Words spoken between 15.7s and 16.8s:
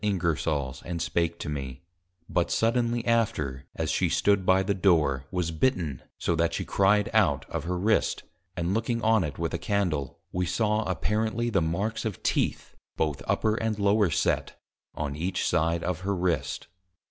of her Wrist.